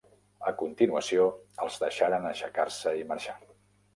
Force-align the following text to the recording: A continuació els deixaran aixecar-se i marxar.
A 0.51 0.53
continuació 0.61 1.27
els 1.65 1.77
deixaran 1.83 2.27
aixecar-se 2.31 2.97
i 3.03 3.07
marxar. 3.13 3.37